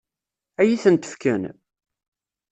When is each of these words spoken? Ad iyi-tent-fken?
Ad 0.61 0.65
iyi-tent-fken? 0.67 1.43